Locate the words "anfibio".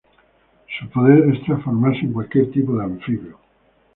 2.85-3.37